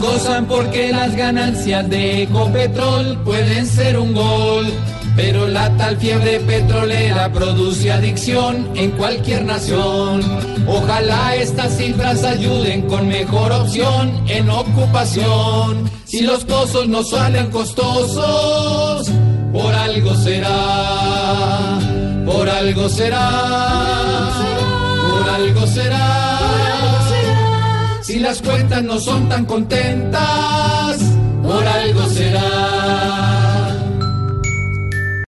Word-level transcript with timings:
Gozan 0.00 0.46
porque 0.46 0.92
las 0.92 1.14
ganancias 1.16 1.88
de 1.88 2.22
Ecopetrol 2.22 3.18
pueden 3.24 3.66
ser 3.66 3.98
un 3.98 4.14
gol. 4.14 4.66
Pero 5.16 5.46
la 5.48 5.74
tal 5.78 5.96
fiebre 5.96 6.40
petrolera 6.40 7.32
produce 7.32 7.90
adicción 7.90 8.68
en 8.74 8.90
cualquier 8.90 9.44
nación. 9.44 10.20
Ojalá 10.66 11.34
estas 11.36 11.78
cifras 11.78 12.22
ayuden 12.22 12.82
con 12.82 13.08
mejor 13.08 13.50
opción 13.52 14.24
en 14.28 14.50
ocupación. 14.50 15.90
Si 16.04 16.20
los 16.20 16.44
pozos 16.44 16.86
no 16.88 17.02
salen 17.02 17.50
costosos, 17.50 19.10
por 19.52 19.74
algo 19.74 20.14
será. 20.16 21.78
Por 22.26 22.50
algo 22.50 22.88
será. 22.90 24.15
Si 28.16 28.22
las 28.22 28.40
cuentas 28.40 28.82
no 28.82 28.98
son 28.98 29.28
tan 29.28 29.44
contentas, 29.44 30.98